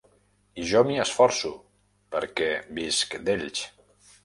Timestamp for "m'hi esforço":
0.87-1.51